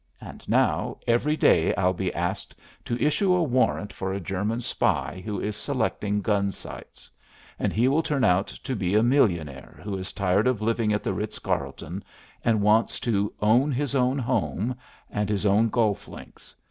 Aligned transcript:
And 0.19 0.49
now 0.49 0.97
every 1.05 1.37
day 1.37 1.75
I'll 1.75 1.93
be 1.93 2.11
asked 2.15 2.55
to 2.85 2.97
issue 2.97 3.35
a 3.35 3.43
warrant 3.43 3.93
for 3.93 4.11
a 4.11 4.19
German 4.19 4.61
spy 4.61 5.21
who 5.23 5.39
is 5.39 5.55
selecting 5.55 6.23
gun 6.23 6.49
sites. 6.51 7.11
And 7.59 7.71
he 7.71 7.87
will 7.87 8.01
turn 8.01 8.23
out 8.23 8.47
to 8.47 8.75
be 8.75 8.95
a 8.95 9.03
millionaire 9.03 9.79
who 9.83 9.95
is 9.99 10.11
tired 10.11 10.47
of 10.47 10.59
living 10.59 10.91
at 10.91 11.03
the 11.03 11.13
Ritz 11.13 11.37
Carlton 11.37 12.03
and 12.43 12.63
wants 12.63 12.99
to 13.01 13.31
'own 13.43 13.71
his 13.71 13.93
own 13.93 14.17
home' 14.17 14.75
and 15.11 15.29
his 15.29 15.45
own 15.45 15.69
golf 15.69 16.07
links. 16.07 16.55